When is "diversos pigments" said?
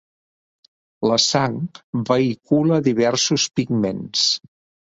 2.89-4.27